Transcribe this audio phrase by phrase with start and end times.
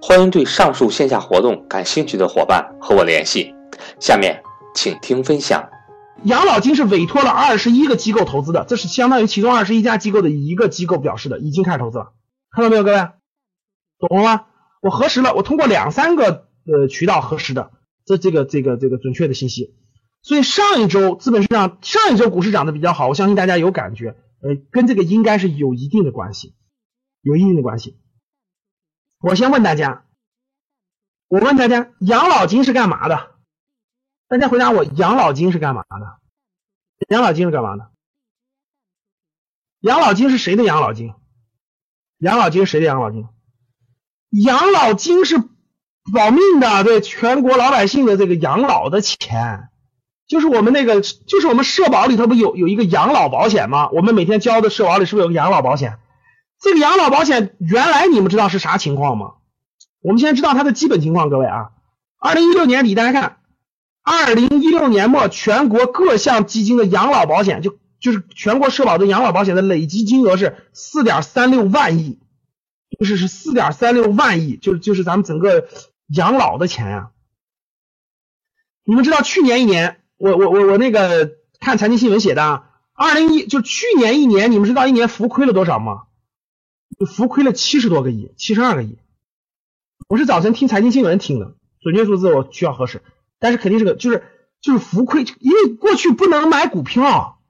[0.00, 3.54] 欢迎对上述线下活动感兴趣的伙伴和我联系。
[4.00, 4.42] 下面
[4.74, 5.68] 请听分享。
[6.24, 12.12] 养老金是委托了二十一个机构投资的，这是相当于其中二十一家机构的一个机构表示的，已经开始投资了。
[12.50, 13.08] 看到没有，各位？
[13.98, 14.46] 懂了吗？
[14.82, 17.70] 我核实了，我通过两三个呃渠道核实的，
[18.04, 19.74] 这这个这个这个准确的信息。
[20.22, 26.54] 所以上一周资本市场上一周股市涨得比较好，我相信大家有感觉，呃，跟这个应该是有一定的关系，
[27.22, 27.96] 有一定的关系。
[29.20, 30.04] 我先问大家，
[31.26, 33.30] 我问大家，养老金是干嘛的？
[34.28, 36.18] 大家回答我，养老金是干嘛的？
[37.08, 37.90] 养老金是干嘛的？
[39.80, 41.14] 养老金是谁的养老金？
[42.18, 43.26] 养老金谁的养老金？
[44.30, 45.38] 养老金是
[46.12, 49.68] 保命的，对全国老百姓的这个养老的钱，
[50.28, 53.88] 就是我们那个，就是我们社保里头不有有一个养老保险吗？
[53.90, 55.98] 我们每天交的社保里是不是有个养老保险？
[56.60, 59.34] 这个养老保险原来你们知道是啥情况吗？
[60.00, 61.70] 我们先知道它的基本情况，各位啊，
[62.18, 63.38] 二零一六年底大家看，
[64.02, 72.20] 二零一六年末全国各项基金的养老保险就就是全国社保的养老保险的累计金额是四点三六万亿，
[72.98, 75.68] 就是是四点三六万亿，就是就是咱们整个
[76.08, 77.10] 养老的钱呀。
[78.84, 86.04] 你们知道去年一年，我我我我那个看财经新闻写的，啊，二零一就去年一年，你们知道一年浮亏了多少吗？
[86.98, 88.98] 就浮亏了七十多个亿，七十二个亿。
[90.08, 93.02] 我是早晨听财经新闻听的，准确数字我需要核实，
[93.38, 94.24] 但是肯定是个，就是
[94.60, 97.40] 就是浮亏，因为过去不能买股票，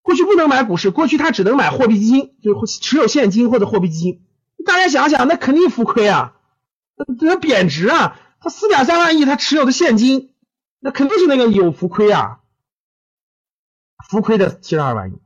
[0.00, 4.24] 过去不能买股市，过去他只能买货币基金，就持有现金或者货币基金。
[4.64, 6.34] 大家想想，那肯定浮亏啊，
[7.20, 10.32] 那贬值啊，他四点三万亿他持有的现金，
[10.80, 12.40] 那肯定是那个有浮亏啊，
[14.08, 15.18] 浮亏的七十二万亿。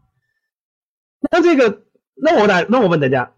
[1.31, 1.85] 那这个，
[2.17, 3.33] 那我大，那我问大家。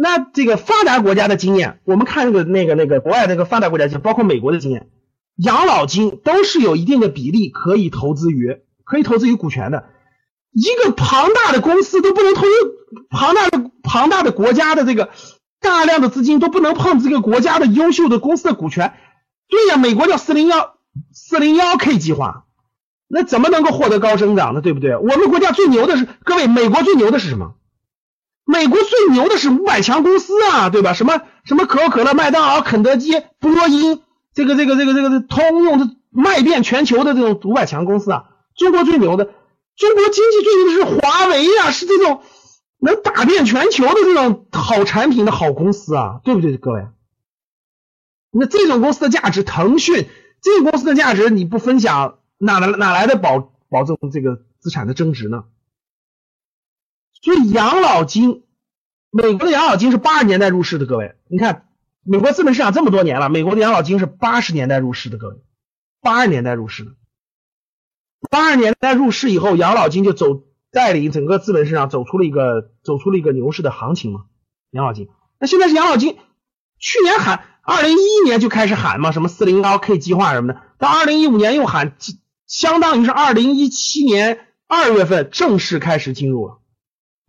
[0.00, 4.90] 那这个发达国家的经验，我们看那个那个那个国外那个发达国家经，包括美国的经验，
[5.34, 9.86] 养老金都是有一定的比例可以投资于可以投资于股权的。
[10.52, 12.42] 一个庞大的公司都不能投，
[13.10, 15.10] 庞大的庞大的国家的这个
[15.60, 18.94] 大量的资金都不能碰这个国家的优秀的公司的股权。
[19.48, 20.76] 对呀，美国叫四零幺
[21.12, 22.44] 四零幺 K 计划，
[23.08, 24.60] 那怎么能够获得高增长呢？
[24.60, 24.96] 对不对？
[24.96, 27.54] 我们国家最牛的是各位，美国最牛的是什么？
[28.50, 30.94] 美国最牛的是五百强公司啊，对吧？
[30.94, 34.00] 什么什么可口可乐、麦当劳、肯德基、波音，
[34.32, 38.24] 这个这个这个这个通用的卖遍全球的这种五百强公司啊。
[38.56, 39.26] 中国最牛的，
[39.76, 42.22] 中国经济最牛的是华为呀，是这种
[42.78, 46.86] 能打遍全球的这种好产品的好公司啊，对不对，各位？
[48.30, 50.08] 那这种公司的价值，腾讯
[50.40, 55.44] 这个公司的价值你不分享，哪来哪来的保保证这个资产的增值呢？
[57.22, 58.44] 所以养老金，
[59.10, 61.68] 美国的养老金是八十年代入市的，各位，你看
[62.04, 65.36] 美国资本市场这么多年了，美国的养老金是八十年代入市的，各位，
[66.00, 66.92] 八十年代入市的，
[68.30, 74.26] 八十年代入市以后，养老金就走带领整个资本市场走出了一个走出了一个牛市的行情嘛，
[74.70, 75.08] 养老金。
[75.40, 76.16] 那现在是养老金，
[76.78, 81.96] 去年喊二零一一年就开始喊嘛，什么四零幺 K 计划什么的，到二零一五年又喊，
[82.46, 86.58] 相当于是二零一七年二月份正式开始进入了。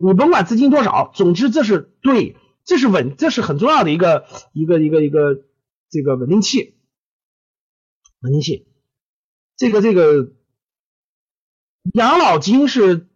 [0.02, 4.24] 你甭管资金多少，总之这是对，这是稳，这是很重要的一个
[4.54, 5.42] 一个一个一个
[5.90, 6.74] 这个稳定器，
[8.22, 8.66] 稳定器。
[9.58, 10.30] 这个这个
[11.92, 13.08] 养老金是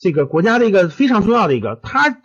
[0.00, 2.20] 这个国家的一个非常重要的一个，它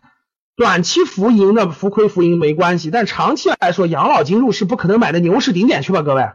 [0.56, 6.32] 短期浮盈的浮亏浮盈没关系，但长期来说，养老金入市不可能买的牛市顶点去吧，各位？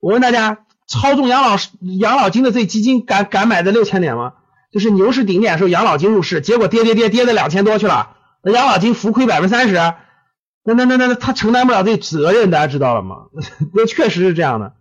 [0.00, 4.36] 我问大家，操纵养老养老金的这基金敢敢买在六千点吗？
[4.74, 13.16] 就是牛市顶点的时候，养老金入市，结果跌跌跌跌到两千多去了，那养老金浮亏百分之三十，那那那那他承担不了这责任，大家知道了吗？
[13.72, 14.72] 那确实是这样的。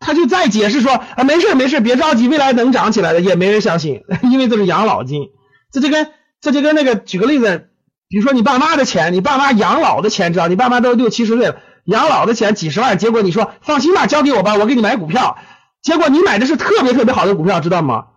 [0.00, 5.30] 他就再解释说啊，没事没事，别着急，未来能涨起来的，也没人相信， 因为这是养老金，
[5.72, 6.08] 这就跟
[6.42, 7.68] 这就跟那个举个例子，
[8.10, 10.48] 比如说你爸妈的钱，你爸妈养老的钱，知道？
[10.48, 11.56] 你爸妈都六七十岁了，
[11.86, 15.38] 养老的钱几十万，结果你说放心吧，交给我吧，我给你买股票，
[15.82, 18.08] 结果你买的是特别特别好的股票，知道吗？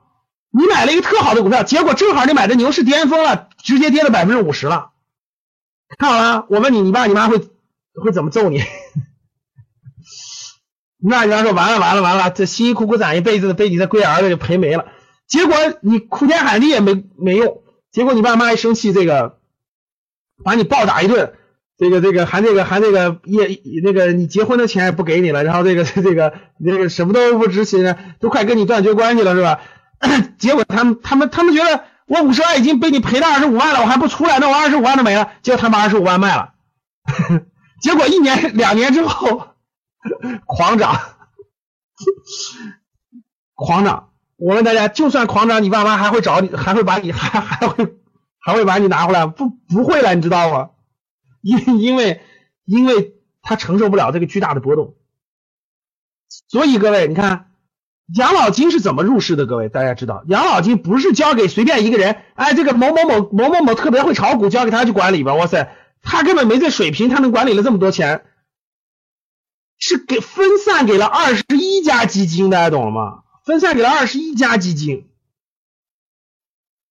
[0.57, 4.91] 你买了一个特好的股票，结果正好你买的牛市巅峰了，直接跌了百分之五十了。
[5.97, 7.39] 看好了，我问你，你爸你妈会
[7.93, 8.63] 会怎么揍你？
[11.07, 14.85] 那你妈说完了完了完了，这辛辛苦苦攒一辈子的被你这龟儿子就赔没了。
[15.27, 17.61] 结果你哭天喊地也没没用，
[17.91, 19.37] 结果你爸妈一生气，这个
[20.41, 21.33] 把你暴打一顿，
[21.77, 29.59] 这个这个还这个还这个也那个你结婚的钱也不给你了，然后这个这个那个什么都不值钱，都快跟你断绝关系了是吧？
[30.37, 35.31] 结果他们他们他们觉得我五十万已经被你赔了二十五万了，我还不出来，那我二十五万都没了。
[35.41, 36.53] 结果他把二十五万卖了，
[37.81, 39.55] 结果一年两年之后
[40.45, 40.99] 狂涨，
[43.53, 44.11] 狂涨。
[44.37, 47.95] 我问大家，就算狂涨，你爸妈还会找你，还会把你还还会
[48.39, 49.25] 还会把你拿回来？
[49.27, 50.71] 不不会了，你知道吗？
[51.41, 52.21] 因因为
[52.65, 54.95] 因为他承受不了这个巨大的波动，
[56.49, 57.51] 所以各位你看。
[58.13, 59.47] 养老金是怎么入市的？
[59.47, 65.33] 各位，大家知道，养老金不是交给随便一个人，哎，这个某某某某某某特别会炒股，交给他去管理吧？
[65.33, 68.25] 哇塞，他根本没这水平，他能管理了这么多钱，
[69.79, 73.23] 是给分散给了二十一家基金，大家懂了吗？
[73.43, 75.09] 分散给了二十一家基金。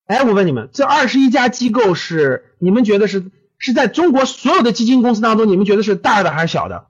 [0.06, 6.88] 哎，我问你们，这二十一家机构是你们觉得是是在中国所有的基金公司当中，你们觉得是大的还是小的？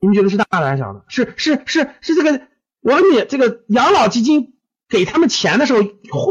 [0.00, 1.04] 你们觉得是大的还是小的？
[1.08, 2.47] 是是是是这个。
[2.80, 4.54] 我问你，这个养老基金
[4.88, 5.82] 给他们钱的时候，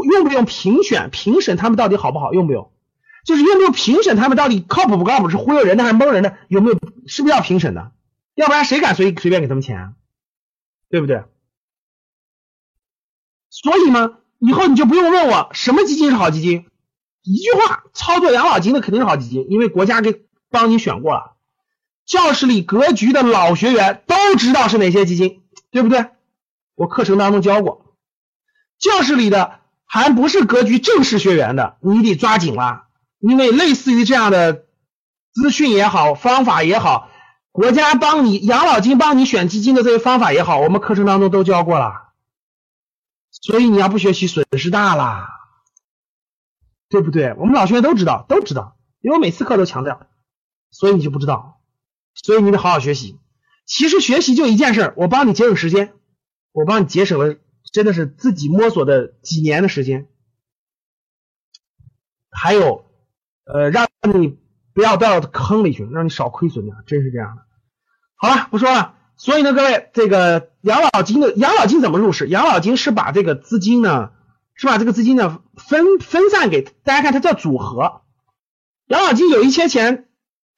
[0.04, 2.32] 用不用评选、评审他们到底好不好？
[2.32, 2.72] 用不用？
[3.24, 5.28] 就是用不用评审他们到底靠谱不靠谱？
[5.28, 6.36] 是忽悠人的还是蒙人的？
[6.48, 6.78] 有没有？
[7.06, 7.92] 是不是要评审的？
[8.34, 9.92] 要不然谁敢随随便给他们钱啊？
[10.88, 11.24] 对不对？
[13.50, 16.66] 所以嘛，以后你就不用问我什么基金是好基金，
[17.22, 21.36] 一句话，操作养老金的肯定是好基金，因为国家给帮你选过了。
[22.06, 26.06] 教室里格局的老学员都知道是哪些基金，对不对？
[26.78, 27.96] 我课程当中教过，
[28.78, 32.84] 教室里的还不是格局正式学员的，你得抓紧了，
[33.18, 34.66] 因为类似于这样的
[35.34, 37.10] 资讯也好，方法也好，
[37.50, 42.12] 国家帮你养老金帮你选基金的这些方法也好，我们课程当中都教过了，
[43.32, 45.28] 所以你要不学习损失大啦，
[46.88, 47.34] 对不对？
[47.38, 50.06] 我们老学员都知道，都知道，因为我每次课都强调，
[50.70, 51.60] 所以你就不知道，
[52.14, 53.18] 所以你得好好学习。
[53.66, 55.97] 其实学习就一件事，我帮你节省时间。
[56.52, 57.36] 我帮你节省了，
[57.72, 60.08] 真的是自己摸索的几年的时间，
[62.30, 62.84] 还有，
[63.44, 63.86] 呃，让
[64.20, 64.38] 你
[64.72, 67.42] 不要掉到坑里去，让你少亏损点，真是这样的。
[68.16, 68.94] 好了，不说了。
[69.16, 72.28] 所以呢，各位，这个养老金的养老金怎么入市？
[72.28, 74.12] 养老金是把这个资金呢，
[74.54, 78.02] 是把这个资金呢分分散给大家看，它叫组合。
[78.86, 80.08] 养老金有一些钱，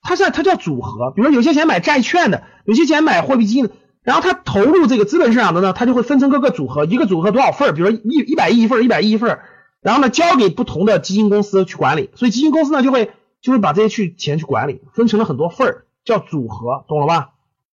[0.00, 3.72] 它是它叫组合，比如有些钱买债券的，有些钱买货币基金的。
[4.02, 9.40] 然后他投入这个资本市场的呢，他就会分成各个组合，一个组合多少份儿，比如说一一百亿一份儿，一百亿一份儿，
[9.82, 13.10] 然后呢交给不同的基金公司去管理，所以基金公司呢就会
[13.42, 17.30] 就会把这些去钱去管理，分成了很多份儿，叫组合，懂了吧？